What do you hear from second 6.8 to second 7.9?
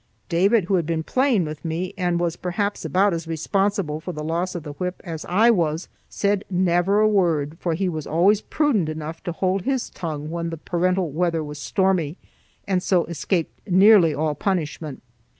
a word, for he